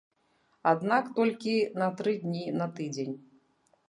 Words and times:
Аднак 0.69 1.11
толькі 1.19 1.53
на 1.81 1.89
тры 1.99 2.13
дні 2.23 2.45
на 2.63 2.67
тыдзень. 2.81 3.13